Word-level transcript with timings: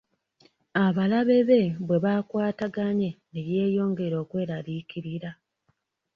Abalabe 0.85 1.37
be 1.49 1.61
bwe 1.87 1.97
bakwataganye 2.05 3.09
ne 3.31 3.41
yeeyongera 3.49 4.15
okweraliikirira. 4.23 5.31